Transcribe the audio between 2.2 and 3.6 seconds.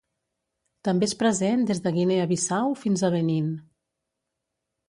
Bissau fins a Benín.